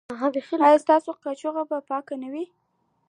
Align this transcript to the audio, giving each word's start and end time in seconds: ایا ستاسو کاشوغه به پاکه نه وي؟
ایا 0.67 0.81
ستاسو 0.85 1.09
کاشوغه 1.23 1.63
به 1.69 1.77
پاکه 1.89 2.15
نه 2.21 2.29
وي؟ 2.33 2.45